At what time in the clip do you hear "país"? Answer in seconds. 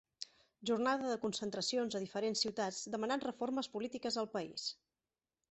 4.39-4.67